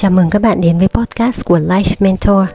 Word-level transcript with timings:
Chào 0.00 0.10
mừng 0.10 0.30
các 0.30 0.42
bạn 0.42 0.60
đến 0.60 0.78
với 0.78 0.88
podcast 0.88 1.44
của 1.44 1.58
Life 1.58 1.94
Mentor. 2.00 2.48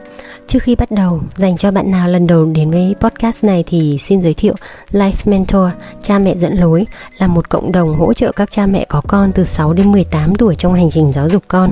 Trước 0.48 0.64
khi 0.64 0.76
bắt 0.76 0.92
đầu, 0.92 1.22
dành 1.36 1.58
cho 1.58 1.72
bạn 1.72 1.92
nào 1.92 2.10
lần 2.10 2.28
đầu 2.28 2.46
đến 2.46 2.72
với 2.72 2.96
podcast 3.00 3.44
này 3.44 3.64
thì 3.68 3.98
xin 4.00 4.22
giới 4.22 4.34
thiệu 4.34 4.56
Life 4.92 5.12
Mentor, 5.26 5.68
cha 6.04 6.20
mẹ 6.20 6.36
dẫn 6.36 6.54
lối 6.54 6.86
là 7.18 7.28
một 7.28 7.50
cộng 7.50 7.72
đồng 7.72 7.96
hỗ 7.96 8.14
trợ 8.14 8.32
các 8.32 8.52
cha 8.52 8.66
mẹ 8.66 8.86
có 8.90 9.02
con 9.08 9.32
từ 9.32 9.46
6 9.46 9.74
đến 9.74 9.92
18 9.92 10.36
tuổi 10.36 10.56
trong 10.56 10.74
hành 10.74 10.90
trình 10.92 11.12
giáo 11.16 11.30
dục 11.30 11.44
con. 11.48 11.72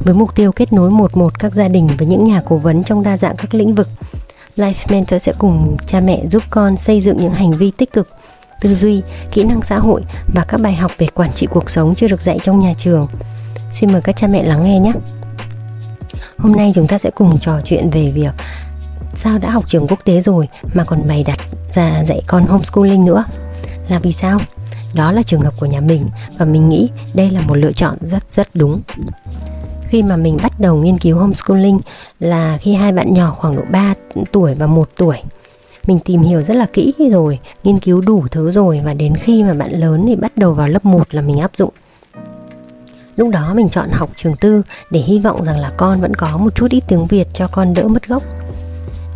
Với 0.00 0.14
mục 0.14 0.34
tiêu 0.34 0.52
kết 0.52 0.72
nối 0.72 0.90
một 0.90 1.16
một 1.16 1.38
các 1.38 1.54
gia 1.54 1.68
đình 1.68 1.88
với 1.98 2.06
những 2.06 2.24
nhà 2.24 2.42
cố 2.48 2.56
vấn 2.56 2.84
trong 2.84 3.02
đa 3.02 3.16
dạng 3.16 3.36
các 3.36 3.54
lĩnh 3.54 3.74
vực, 3.74 3.88
Life 4.56 4.88
Mentor 4.88 5.22
sẽ 5.22 5.32
cùng 5.38 5.76
cha 5.86 6.00
mẹ 6.00 6.22
giúp 6.30 6.42
con 6.50 6.76
xây 6.76 7.00
dựng 7.00 7.16
những 7.16 7.32
hành 7.32 7.52
vi 7.52 7.70
tích 7.70 7.92
cực, 7.92 8.08
tư 8.60 8.74
duy, 8.74 9.02
kỹ 9.32 9.44
năng 9.44 9.62
xã 9.62 9.78
hội 9.78 10.02
và 10.34 10.44
các 10.48 10.60
bài 10.60 10.74
học 10.74 10.92
về 10.98 11.06
quản 11.06 11.32
trị 11.32 11.46
cuộc 11.46 11.70
sống 11.70 11.94
chưa 11.94 12.08
được 12.08 12.22
dạy 12.22 12.38
trong 12.42 12.60
nhà 12.60 12.74
trường– 12.78 13.08
Xin 13.72 13.92
mời 13.92 14.00
các 14.00 14.16
cha 14.16 14.26
mẹ 14.26 14.42
lắng 14.42 14.64
nghe 14.64 14.78
nhé. 14.78 14.92
Hôm 16.38 16.52
nay 16.52 16.72
chúng 16.74 16.86
ta 16.86 16.98
sẽ 16.98 17.10
cùng 17.10 17.38
trò 17.38 17.60
chuyện 17.64 17.90
về 17.90 18.12
việc 18.14 18.32
sao 19.14 19.38
đã 19.38 19.50
học 19.50 19.64
trường 19.68 19.86
quốc 19.86 19.98
tế 20.04 20.20
rồi 20.20 20.48
mà 20.74 20.84
còn 20.84 21.08
bày 21.08 21.24
đặt 21.24 21.38
ra 21.72 22.04
dạy 22.04 22.22
con 22.26 22.46
homeschooling 22.46 23.04
nữa. 23.04 23.24
Là 23.88 23.98
vì 23.98 24.12
sao? 24.12 24.38
Đó 24.94 25.12
là 25.12 25.22
trường 25.22 25.40
hợp 25.40 25.54
của 25.60 25.66
nhà 25.66 25.80
mình 25.80 26.08
và 26.38 26.44
mình 26.44 26.68
nghĩ 26.68 26.90
đây 27.14 27.30
là 27.30 27.40
một 27.40 27.54
lựa 27.54 27.72
chọn 27.72 27.96
rất 28.00 28.30
rất 28.30 28.48
đúng. 28.54 28.80
Khi 29.88 30.02
mà 30.02 30.16
mình 30.16 30.38
bắt 30.42 30.60
đầu 30.60 30.76
nghiên 30.76 30.98
cứu 30.98 31.18
homeschooling 31.18 31.78
là 32.20 32.58
khi 32.60 32.74
hai 32.74 32.92
bạn 32.92 33.14
nhỏ 33.14 33.30
khoảng 33.30 33.56
độ 33.56 33.62
3 33.70 33.94
tuổi 34.32 34.54
và 34.54 34.66
1 34.66 34.88
tuổi 34.96 35.16
mình 35.86 35.98
tìm 35.98 36.20
hiểu 36.20 36.42
rất 36.42 36.54
là 36.54 36.66
kỹ 36.72 36.94
rồi, 37.10 37.38
nghiên 37.64 37.78
cứu 37.78 38.00
đủ 38.00 38.24
thứ 38.30 38.52
rồi 38.52 38.80
và 38.84 38.94
đến 38.94 39.14
khi 39.14 39.42
mà 39.42 39.54
bạn 39.54 39.72
lớn 39.80 40.04
thì 40.06 40.16
bắt 40.16 40.36
đầu 40.36 40.52
vào 40.52 40.68
lớp 40.68 40.84
1 40.84 41.14
là 41.14 41.22
mình 41.22 41.38
áp 41.38 41.50
dụng 41.56 41.72
Lúc 43.16 43.28
đó 43.28 43.52
mình 43.54 43.68
chọn 43.68 43.90
học 43.90 44.10
trường 44.16 44.36
tư 44.36 44.62
để 44.90 45.00
hy 45.00 45.18
vọng 45.18 45.44
rằng 45.44 45.58
là 45.58 45.72
con 45.76 46.00
vẫn 46.00 46.14
có 46.14 46.36
một 46.36 46.54
chút 46.54 46.70
ít 46.70 46.84
tiếng 46.88 47.06
Việt 47.06 47.28
cho 47.34 47.48
con 47.48 47.74
đỡ 47.74 47.88
mất 47.88 48.08
gốc. 48.08 48.22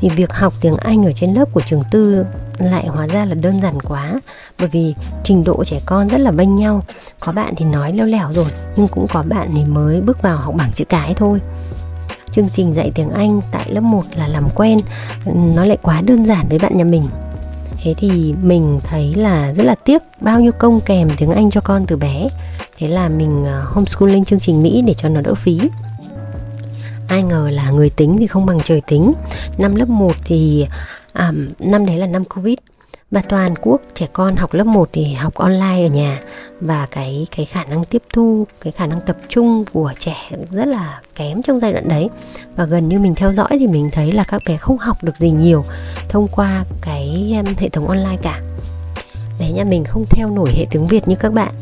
Thì 0.01 0.09
việc 0.09 0.33
học 0.33 0.55
tiếng 0.61 0.77
Anh 0.77 1.07
ở 1.07 1.13
trên 1.13 1.35
lớp 1.35 1.49
của 1.53 1.61
trường 1.67 1.83
tư 1.91 2.25
lại 2.59 2.87
hóa 2.87 3.07
ra 3.07 3.25
là 3.25 3.35
đơn 3.35 3.61
giản 3.61 3.81
quá, 3.81 4.21
bởi 4.59 4.69
vì 4.69 4.95
trình 5.25 5.45
độ 5.45 5.65
trẻ 5.65 5.81
con 5.87 6.09
rất 6.09 6.21
là 6.21 6.31
bênh 6.31 6.57
nhau. 6.57 6.83
Có 7.21 7.33
bạn 7.33 7.55
thì 7.57 7.65
nói 7.65 7.93
leo 7.93 8.07
lẻo 8.07 8.33
rồi, 8.33 8.47
nhưng 8.77 8.89
cũng 8.89 9.07
có 9.13 9.23
bạn 9.23 9.51
thì 9.55 9.65
mới 9.65 10.01
bước 10.01 10.23
vào 10.23 10.37
học 10.37 10.55
bảng 10.55 10.73
chữ 10.73 10.85
cái 10.85 11.15
thôi. 11.15 11.41
Chương 12.33 12.49
trình 12.49 12.75
dạy 12.75 12.93
tiếng 12.95 13.11
Anh 13.11 13.41
tại 13.53 13.71
lớp 13.71 13.81
1 13.81 14.03
là 14.17 14.29
làm 14.29 14.49
quen, 14.55 14.81
nó 15.55 15.65
lại 15.65 15.79
quá 15.83 16.01
đơn 16.01 16.25
giản 16.25 16.47
với 16.49 16.59
bạn 16.59 16.77
nhà 16.77 16.85
mình. 16.85 17.05
Thế 17.83 17.95
thì 17.99 18.35
mình 18.43 18.81
thấy 18.85 19.15
là 19.15 19.53
rất 19.53 19.65
là 19.65 19.75
tiếc 19.85 20.03
bao 20.21 20.41
nhiêu 20.41 20.53
công 20.53 20.81
kèm 20.81 21.11
tiếng 21.17 21.31
Anh 21.31 21.51
cho 21.51 21.61
con 21.61 21.87
từ 21.87 21.97
bé 21.97 22.29
thế 22.79 22.89
là 22.89 23.09
mình 23.09 23.45
ờ, 23.45 23.65
homeschooling 23.65 24.25
chương 24.25 24.41
trình 24.41 24.63
Mỹ 24.63 24.83
để 24.87 24.95
cho 24.95 25.09
nó 25.09 25.21
đỡ 25.21 25.35
phí. 25.35 25.61
Ai 27.09 27.23
ngờ 27.23 27.51
là 27.53 27.71
người 27.71 27.91
tính 27.91 28.17
thì 28.21 28.27
không 28.27 28.47
bằng 28.47 28.59
trời 28.65 28.81
tính. 28.81 29.13
Năm 29.59 29.75
lớp 29.75 29.89
1 29.89 30.13
thì 30.25 30.67
à, 31.13 31.33
năm 31.59 31.87
đấy 31.87 31.99
là 31.99 32.07
năm 32.07 32.25
Covid. 32.25 32.59
Và 33.11 33.23
toàn 33.29 33.55
quốc 33.63 33.81
trẻ 33.95 34.07
con 34.13 34.37
học 34.37 34.55
lớp 34.55 34.67
1 34.67 34.89
thì 34.93 35.15
học 35.15 35.35
online 35.35 35.87
ở 35.87 35.89
nhà. 35.89 36.21
Và 36.61 36.87
cái 36.91 37.27
cái 37.37 37.47
khả 37.47 37.65
năng 37.65 37.85
tiếp 37.85 38.03
thu 38.13 38.47
cái 38.61 38.73
khả 38.73 38.87
năng 38.87 39.01
tập 39.01 39.17
trung 39.29 39.65
của 39.73 39.93
trẻ 39.99 40.17
rất 40.51 40.67
là 40.67 41.01
kém 41.15 41.43
trong 41.43 41.61
giai 41.61 41.73
đoạn 41.73 41.89
đấy. 41.89 42.09
Và 42.57 42.65
gần 42.65 42.89
như 42.89 42.99
mình 42.99 43.15
theo 43.15 43.33
dõi 43.33 43.49
thì 43.51 43.67
mình 43.67 43.91
thấy 43.93 44.13
là 44.13 44.25
các 44.25 44.43
bé 44.47 44.57
không 44.57 44.79
học 44.79 45.05
được 45.05 45.17
gì 45.17 45.31
nhiều 45.31 45.65
thông 46.09 46.29
qua 46.29 46.65
cái 46.81 47.35
hệ 47.59 47.69
thống 47.69 47.89
online 47.89 48.17
cả. 48.23 48.41
Đấy 49.39 49.53
nhà 49.53 49.65
mình 49.65 49.85
không 49.85 50.05
theo 50.11 50.31
nổi 50.31 50.51
hệ 50.57 50.67
tiếng 50.71 50.87
Việt 50.87 51.09
như 51.09 51.17
các 51.17 51.33
bạn 51.33 51.53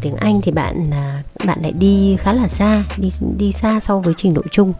tiếng 0.00 0.16
Anh 0.16 0.40
thì 0.40 0.52
bạn 0.52 0.90
à, 0.92 1.22
bạn 1.46 1.58
lại 1.62 1.72
đi 1.72 2.16
khá 2.20 2.32
là 2.32 2.48
xa, 2.48 2.84
đi 2.96 3.10
đi 3.36 3.52
xa 3.52 3.80
so 3.80 3.98
với 3.98 4.14
trình 4.16 4.34
độ 4.34 4.42
chung. 4.50 4.72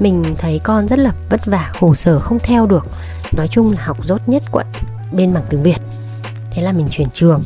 Mình 0.00 0.24
thấy 0.38 0.60
con 0.64 0.88
rất 0.88 0.98
là 0.98 1.12
vất 1.30 1.46
vả, 1.46 1.72
khổ 1.80 1.94
sở, 1.94 2.18
không 2.18 2.38
theo 2.42 2.66
được. 2.66 2.86
Nói 3.36 3.48
chung 3.48 3.72
là 3.72 3.84
học 3.84 4.04
dốt 4.04 4.20
nhất 4.26 4.42
quận 4.52 4.66
bên 5.12 5.32
mảng 5.32 5.44
tiếng 5.50 5.62
Việt. 5.62 5.78
Thế 6.50 6.62
là 6.62 6.72
mình 6.72 6.86
chuyển 6.90 7.10
trường. 7.10 7.42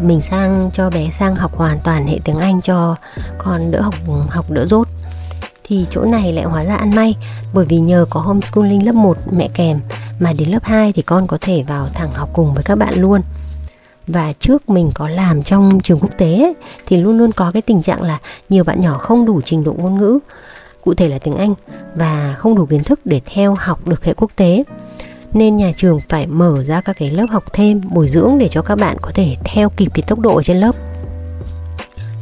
Mình 0.00 0.20
sang, 0.20 0.70
cho 0.72 0.90
bé 0.90 1.10
sang 1.10 1.34
học 1.34 1.56
hoàn 1.56 1.80
toàn 1.80 2.06
hệ 2.06 2.18
tiếng 2.24 2.38
Anh 2.38 2.60
cho 2.60 2.96
con 3.38 3.70
đỡ 3.70 3.80
học 3.80 3.94
học 4.28 4.50
đỡ 4.50 4.66
dốt 4.66 4.88
thì 5.64 5.86
chỗ 5.90 6.04
này 6.04 6.32
lại 6.32 6.44
hóa 6.44 6.64
ra 6.64 6.76
ăn 6.76 6.94
may, 6.94 7.14
bởi 7.54 7.66
vì 7.66 7.78
nhờ 7.78 8.06
có 8.10 8.20
homeschooling 8.20 8.86
lớp 8.86 8.94
1 8.94 9.16
mẹ 9.30 9.48
kèm, 9.54 9.80
mà 10.18 10.32
đến 10.38 10.48
lớp 10.48 10.64
2 10.64 10.92
thì 10.92 11.02
con 11.02 11.26
có 11.26 11.38
thể 11.40 11.62
vào 11.62 11.86
thẳng 11.94 12.10
học 12.10 12.28
cùng 12.32 12.54
với 12.54 12.64
các 12.64 12.78
bạn 12.78 12.94
luôn 12.94 13.20
và 14.06 14.32
trước 14.32 14.70
mình 14.70 14.90
có 14.94 15.08
làm 15.08 15.42
trong 15.42 15.80
trường 15.80 15.98
quốc 16.00 16.18
tế 16.18 16.38
ấy, 16.38 16.54
thì 16.86 16.96
luôn 16.96 17.18
luôn 17.18 17.32
có 17.32 17.50
cái 17.50 17.62
tình 17.62 17.82
trạng 17.82 18.02
là 18.02 18.18
nhiều 18.48 18.64
bạn 18.64 18.80
nhỏ 18.80 18.98
không 18.98 19.26
đủ 19.26 19.40
trình 19.44 19.64
độ 19.64 19.72
ngôn 19.78 19.98
ngữ 19.98 20.18
cụ 20.84 20.94
thể 20.94 21.08
là 21.08 21.18
tiếng 21.18 21.36
Anh 21.36 21.54
và 21.94 22.34
không 22.38 22.54
đủ 22.54 22.66
kiến 22.66 22.84
thức 22.84 23.00
để 23.04 23.20
theo 23.26 23.54
học 23.54 23.86
được 23.86 24.04
hệ 24.04 24.14
quốc 24.14 24.30
tế. 24.36 24.64
Nên 25.32 25.56
nhà 25.56 25.72
trường 25.76 26.00
phải 26.08 26.26
mở 26.26 26.64
ra 26.64 26.80
các 26.80 26.96
cái 26.98 27.10
lớp 27.10 27.26
học 27.30 27.44
thêm 27.52 27.80
bồi 27.90 28.08
dưỡng 28.08 28.38
để 28.38 28.48
cho 28.48 28.62
các 28.62 28.76
bạn 28.76 28.96
có 29.02 29.10
thể 29.14 29.36
theo 29.44 29.70
kịp 29.70 29.88
cái 29.94 30.02
tốc 30.06 30.18
độ 30.18 30.36
ở 30.36 30.42
trên 30.42 30.56
lớp. 30.56 30.74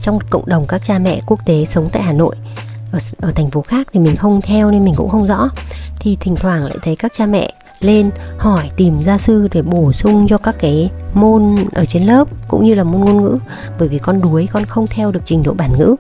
Trong 0.02 0.18
cộng 0.30 0.46
đồng 0.46 0.66
các 0.66 0.82
cha 0.84 0.98
mẹ 0.98 1.20
quốc 1.26 1.46
tế 1.46 1.64
sống 1.64 1.88
tại 1.92 2.02
Hà 2.02 2.12
Nội 2.12 2.36
ở, 2.92 2.98
ở 3.20 3.32
thành 3.32 3.50
phố 3.50 3.62
khác 3.62 3.88
thì 3.92 4.00
mình 4.00 4.16
không 4.16 4.40
theo 4.40 4.70
nên 4.70 4.84
mình 4.84 4.94
cũng 4.96 5.10
không 5.10 5.26
rõ. 5.26 5.48
Thì 6.00 6.16
thỉnh 6.20 6.36
thoảng 6.36 6.64
lại 6.64 6.76
thấy 6.82 6.96
các 6.96 7.12
cha 7.14 7.26
mẹ 7.26 7.52
lên, 7.80 8.10
hỏi, 8.38 8.70
tìm 8.76 9.00
gia 9.00 9.18
sư 9.18 9.48
để 9.52 9.62
bổ 9.62 9.92
sung 9.92 10.26
cho 10.28 10.38
các 10.38 10.56
cái 10.58 10.90
môn 11.14 11.56
ở 11.72 11.84
trên 11.84 12.02
lớp, 12.02 12.28
cũng 12.48 12.64
như 12.64 12.74
là 12.74 12.84
môn 12.84 13.00
ngôn 13.00 13.22
ngữ. 13.22 13.38
Bởi 13.78 13.88
vì 13.88 13.98
con 13.98 14.20
đuối, 14.20 14.48
con 14.52 14.64
không 14.66 14.86
theo 14.86 15.12
được 15.12 15.20
trình 15.24 15.42
độ 15.42 15.52
bản 15.52 15.72
ngữ. 15.78 15.96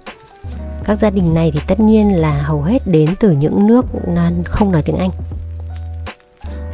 Các 0.84 0.98
gia 0.98 1.10
đình 1.10 1.34
này 1.34 1.50
thì 1.54 1.60
tất 1.66 1.80
nhiên 1.80 2.16
là 2.16 2.42
hầu 2.42 2.62
hết 2.62 2.86
đến 2.86 3.14
từ 3.20 3.30
những 3.30 3.66
nước 3.66 3.86
không 4.44 4.72
nói 4.72 4.82
tiếng 4.82 4.96
Anh. 4.96 5.10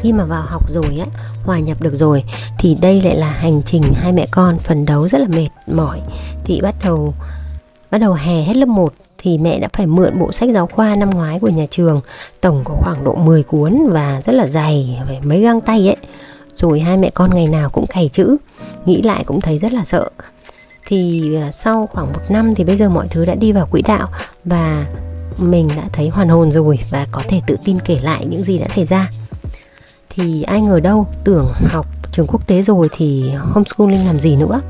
Khi 0.00 0.12
mà 0.12 0.25
vào 0.25 0.43
học 0.43 0.71
rồi 0.71 0.99
á, 0.99 1.06
hòa 1.45 1.59
nhập 1.59 1.83
được 1.83 1.95
rồi, 1.95 2.25
thì 2.59 2.77
đây 2.81 3.00
lại 3.00 3.16
là 3.16 3.31
hành 3.31 3.62
trình 3.62 3.83
hai 3.95 4.12
mẹ 4.12 4.27
con 4.31 4.59
phần 4.59 4.84
đấu 4.84 5.09
rất 5.09 5.19
là 5.19 5.28
mệt 5.28 5.49
mỏi. 5.66 6.00
Thì 6.45 6.61
bắt 6.61 6.75
đầu 6.84 7.15
bắt 7.91 7.99
đầu 7.99 8.12
hè 8.12 8.43
hết 8.43 8.56
lớp 8.56 8.69
1 8.69 8.93
thì 9.27 9.39
mẹ 9.39 9.59
đã 9.59 9.69
phải 9.73 9.87
mượn 9.87 10.19
bộ 10.19 10.33
sách 10.33 10.49
giáo 10.55 10.67
khoa 10.67 10.97
năm 10.97 11.11
ngoái 11.11 11.39
của 11.39 11.49
nhà 11.49 11.67
trường, 11.71 12.01
tổng 12.41 12.63
có 12.65 12.75
khoảng 12.75 13.05
độ 13.05 13.15
10 13.15 13.43
cuốn 13.43 13.79
và 13.91 14.21
rất 14.25 14.33
là 14.33 14.47
dày, 14.47 15.01
phải 15.07 15.21
mấy 15.21 15.41
găng 15.41 15.61
tay 15.61 15.89
ấy. 15.89 15.97
Rồi 16.55 16.81
hai 16.81 16.97
mẹ 16.97 17.11
con 17.15 17.35
ngày 17.35 17.47
nào 17.47 17.71
cũng 17.71 17.87
cày 17.87 18.11
chữ, 18.13 18.37
nghĩ 18.85 19.03
lại 19.03 19.25
cũng 19.25 19.41
thấy 19.41 19.59
rất 19.59 19.73
là 19.73 19.85
sợ. 19.85 20.11
Thì 20.87 21.35
à, 21.35 21.53
sau 21.53 21.89
khoảng 21.93 22.07
một 22.13 22.21
năm 22.29 22.55
thì 22.55 22.65
bây 22.65 22.77
giờ 22.77 22.89
mọi 22.89 23.09
thứ 23.11 23.25
đã 23.25 23.35
đi 23.35 23.53
vào 23.53 23.67
quỹ 23.71 23.83
đạo 23.83 24.09
và 24.45 24.87
mình 25.39 25.69
đã 25.77 25.85
thấy 25.93 26.09
hoàn 26.09 26.29
hồn 26.29 26.53
rồi 26.53 26.79
và 26.91 27.07
có 27.11 27.23
thể 27.29 27.41
tự 27.47 27.57
tin 27.65 27.79
kể 27.81 27.99
lại 28.03 28.27
những 28.27 28.43
gì 28.43 28.59
đã 28.59 28.69
xảy 28.69 28.85
ra. 28.85 29.11
Thì 30.11 30.43
ai 30.43 30.61
ngờ 30.61 30.81
đâu, 30.81 31.07
tưởng 31.25 31.53
học 31.69 31.87
trường 32.13 32.27
quốc 32.27 32.47
tế 32.47 32.63
rồi 32.63 32.89
thì 32.93 33.31
homeschooling 33.31 34.07
làm 34.07 34.21
gì 34.21 34.37
nữa? 34.37 34.61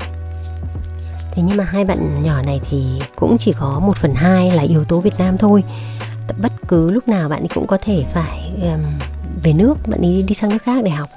Thế 1.37 1.43
nhưng 1.43 1.57
mà 1.57 1.63
hai 1.63 1.85
bạn 1.85 2.23
nhỏ 2.23 2.41
này 2.41 2.61
thì 2.69 3.01
cũng 3.15 3.37
chỉ 3.37 3.53
có 3.59 3.79
một 3.79 3.97
phần 3.97 4.15
hai 4.15 4.51
là 4.51 4.63
yếu 4.63 4.83
tố 4.83 4.99
Việt 4.99 5.13
Nam 5.17 5.37
thôi. 5.37 5.63
Bất 6.41 6.51
cứ 6.67 6.91
lúc 6.91 7.07
nào 7.07 7.29
bạn 7.29 7.39
ấy 7.39 7.47
cũng 7.55 7.67
có 7.67 7.77
thể 7.81 8.05
phải 8.13 8.51
um, 8.61 8.81
về 9.43 9.53
nước 9.53 9.77
bạn 9.87 10.01
ấy 10.01 10.23
đi 10.27 10.35
sang 10.35 10.49
nước 10.49 10.63
khác 10.63 10.83
để 10.83 10.91
học. 10.91 11.09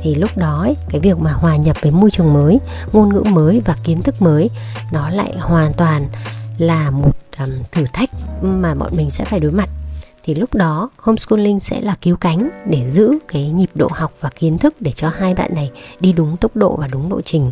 Thì 0.00 0.14
lúc 0.14 0.36
đó 0.36 0.60
ấy, 0.60 0.76
cái 0.88 1.00
việc 1.00 1.18
mà 1.18 1.32
hòa 1.32 1.56
nhập 1.56 1.76
với 1.82 1.92
môi 1.92 2.10
trường 2.10 2.32
mới 2.32 2.60
ngôn 2.92 3.08
ngữ 3.08 3.22
mới 3.22 3.62
và 3.64 3.76
kiến 3.84 4.02
thức 4.02 4.22
mới 4.22 4.50
nó 4.92 5.10
lại 5.10 5.36
hoàn 5.38 5.72
toàn 5.72 6.06
là 6.58 6.90
một 6.90 7.16
um, 7.38 7.50
thử 7.72 7.84
thách 7.92 8.10
mà 8.42 8.74
bọn 8.74 8.92
mình 8.96 9.10
sẽ 9.10 9.24
phải 9.24 9.40
đối 9.40 9.52
mặt. 9.52 9.68
Thì 10.24 10.34
lúc 10.34 10.54
đó 10.54 10.90
homeschooling 10.96 11.60
sẽ 11.60 11.80
là 11.80 11.94
cứu 12.02 12.16
cánh 12.16 12.50
để 12.66 12.90
giữ 12.90 13.12
cái 13.28 13.48
nhịp 13.48 13.70
độ 13.74 13.88
học 13.92 14.12
và 14.20 14.30
kiến 14.38 14.58
thức 14.58 14.74
để 14.80 14.92
cho 14.92 15.08
hai 15.08 15.34
bạn 15.34 15.54
này 15.54 15.70
đi 16.00 16.12
đúng 16.12 16.36
tốc 16.36 16.56
độ 16.56 16.76
và 16.76 16.86
đúng 16.86 17.10
lộ 17.10 17.20
trình 17.20 17.50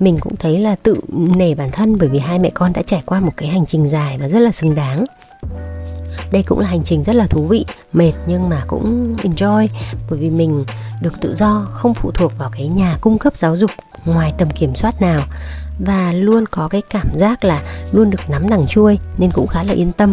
mình 0.00 0.18
cũng 0.20 0.36
thấy 0.36 0.58
là 0.58 0.76
tự 0.82 1.00
nể 1.12 1.54
bản 1.54 1.70
thân 1.72 1.98
bởi 1.98 2.08
vì 2.08 2.18
hai 2.18 2.38
mẹ 2.38 2.50
con 2.54 2.72
đã 2.72 2.82
trải 2.86 3.02
qua 3.06 3.20
một 3.20 3.32
cái 3.36 3.48
hành 3.48 3.66
trình 3.66 3.86
dài 3.86 4.18
và 4.18 4.28
rất 4.28 4.38
là 4.38 4.52
xứng 4.52 4.74
đáng. 4.74 5.04
Đây 6.32 6.42
cũng 6.42 6.58
là 6.58 6.66
hành 6.66 6.84
trình 6.84 7.04
rất 7.04 7.16
là 7.16 7.26
thú 7.26 7.46
vị 7.46 7.64
mệt 7.92 8.12
nhưng 8.26 8.48
mà 8.48 8.64
cũng 8.66 9.14
enjoy 9.14 9.68
bởi 10.10 10.18
vì 10.18 10.30
mình 10.30 10.64
được 11.02 11.20
tự 11.20 11.34
do 11.34 11.66
không 11.72 11.94
phụ 11.94 12.10
thuộc 12.10 12.32
vào 12.38 12.50
cái 12.52 12.66
nhà 12.66 12.98
cung 13.00 13.18
cấp 13.18 13.36
giáo 13.36 13.56
dục 13.56 13.70
ngoài 14.04 14.32
tầm 14.38 14.50
kiểm 14.50 14.74
soát 14.74 15.00
nào 15.00 15.22
và 15.78 16.12
luôn 16.12 16.44
có 16.50 16.68
cái 16.68 16.82
cảm 16.90 17.08
giác 17.16 17.44
là 17.44 17.62
luôn 17.92 18.10
được 18.10 18.30
nắm 18.30 18.48
đằng 18.48 18.66
chuôi 18.66 18.98
nên 19.18 19.30
cũng 19.30 19.46
khá 19.46 19.62
là 19.62 19.72
yên 19.72 19.92
tâm. 19.92 20.12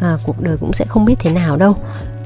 À, 0.00 0.18
cuộc 0.26 0.40
đời 0.40 0.56
cũng 0.60 0.72
sẽ 0.72 0.84
không 0.88 1.04
biết 1.04 1.14
thế 1.18 1.30
nào 1.30 1.56
đâu. 1.56 1.74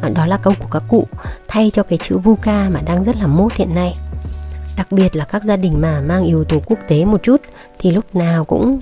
À, 0.02 0.08
đó 0.08 0.26
là 0.26 0.36
câu 0.36 0.52
của 0.58 0.68
các 0.70 0.82
cụ 0.88 1.06
thay 1.48 1.70
cho 1.74 1.82
cái 1.82 1.98
chữ 2.02 2.18
VUCA 2.18 2.68
mà 2.72 2.80
đang 2.80 3.04
rất 3.04 3.16
là 3.16 3.26
mốt 3.26 3.54
hiện 3.54 3.74
nay 3.74 3.96
đặc 4.80 4.92
biệt 4.92 5.16
là 5.16 5.24
các 5.24 5.44
gia 5.44 5.56
đình 5.56 5.80
mà 5.80 6.00
mang 6.00 6.24
yếu 6.24 6.44
tố 6.44 6.60
quốc 6.66 6.78
tế 6.88 7.04
một 7.04 7.22
chút, 7.22 7.40
thì 7.78 7.90
lúc 7.90 8.16
nào 8.16 8.44
cũng 8.44 8.80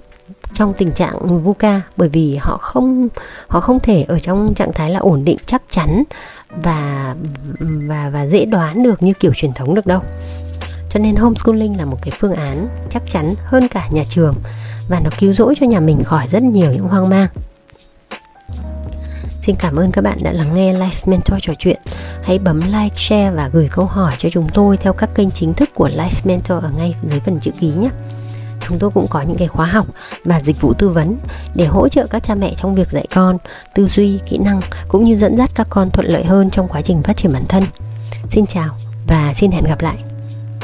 trong 0.54 0.74
tình 0.74 0.92
trạng 0.92 1.42
VUCA, 1.44 1.80
bởi 1.96 2.08
vì 2.08 2.36
họ 2.36 2.56
không 2.56 3.08
họ 3.48 3.60
không 3.60 3.80
thể 3.80 4.04
ở 4.08 4.18
trong 4.18 4.54
trạng 4.54 4.72
thái 4.72 4.90
là 4.90 4.98
ổn 4.98 5.24
định, 5.24 5.38
chắc 5.46 5.62
chắn 5.68 6.02
và 6.50 7.14
và 7.60 8.10
và 8.10 8.26
dễ 8.26 8.44
đoán 8.44 8.82
được 8.82 9.02
như 9.02 9.12
kiểu 9.20 9.32
truyền 9.34 9.52
thống 9.52 9.74
được 9.74 9.86
đâu 9.86 10.00
cho 10.90 11.00
nên 11.00 11.16
homeschooling 11.16 11.78
là 11.78 11.84
một 11.84 11.98
cái 12.02 12.12
phương 12.18 12.34
án 12.34 12.68
chắc 12.90 13.02
chắn 13.08 13.34
hơn 13.44 13.68
cả 13.68 13.88
nhà 13.90 14.04
trường 14.08 14.34
và 14.88 15.00
nó 15.04 15.10
cứu 15.18 15.32
rỗi 15.32 15.54
cho 15.60 15.66
nhà 15.66 15.80
mình 15.80 16.04
khỏi 16.04 16.26
rất 16.26 16.42
nhiều 16.42 16.72
những 16.72 16.88
hoang 16.88 17.08
mang 17.08 17.28
Xin 19.40 19.56
cảm 19.56 19.76
ơn 19.76 19.92
các 19.92 20.02
bạn 20.02 20.18
đã 20.22 20.32
lắng 20.32 20.54
nghe 20.54 20.74
Life 20.74 21.06
Mentor 21.06 21.38
trò 21.40 21.52
chuyện. 21.58 21.80
Hãy 22.28 22.38
bấm 22.38 22.60
like, 22.60 22.96
share 22.96 23.30
và 23.30 23.50
gửi 23.52 23.68
câu 23.72 23.84
hỏi 23.84 24.14
cho 24.18 24.30
chúng 24.30 24.48
tôi 24.54 24.76
theo 24.76 24.92
các 24.92 25.10
kênh 25.14 25.30
chính 25.30 25.54
thức 25.54 25.70
của 25.74 25.88
Life 25.88 26.20
Mentor 26.24 26.64
ở 26.64 26.70
ngay 26.76 26.94
dưới 27.04 27.20
phần 27.20 27.40
chữ 27.40 27.50
ký 27.60 27.68
nhé. 27.68 27.88
Chúng 28.68 28.78
tôi 28.78 28.90
cũng 28.90 29.06
có 29.10 29.22
những 29.22 29.36
cái 29.36 29.48
khóa 29.48 29.66
học 29.66 29.86
và 30.24 30.40
dịch 30.40 30.60
vụ 30.60 30.72
tư 30.72 30.88
vấn 30.88 31.16
để 31.54 31.66
hỗ 31.66 31.88
trợ 31.88 32.06
các 32.06 32.22
cha 32.22 32.34
mẹ 32.34 32.54
trong 32.56 32.74
việc 32.74 32.90
dạy 32.90 33.06
con, 33.14 33.38
tư 33.74 33.86
duy, 33.86 34.20
kỹ 34.26 34.38
năng 34.38 34.60
cũng 34.88 35.04
như 35.04 35.16
dẫn 35.16 35.36
dắt 35.36 35.50
các 35.54 35.66
con 35.70 35.90
thuận 35.90 36.06
lợi 36.06 36.24
hơn 36.24 36.50
trong 36.50 36.68
quá 36.68 36.82
trình 36.82 37.02
phát 37.02 37.16
triển 37.16 37.32
bản 37.32 37.44
thân. 37.48 37.64
Xin 38.30 38.46
chào 38.46 38.68
và 39.06 39.32
xin 39.34 39.50
hẹn 39.50 39.64
gặp 39.64 39.80
lại. 39.80 40.07